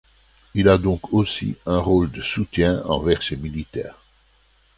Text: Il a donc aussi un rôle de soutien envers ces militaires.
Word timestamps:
Il 0.55 0.67
a 0.67 0.79
donc 0.79 1.13
aussi 1.13 1.57
un 1.67 1.77
rôle 1.77 2.09
de 2.11 2.21
soutien 2.23 2.81
envers 2.85 3.21
ces 3.21 3.35
militaires. 3.37 4.03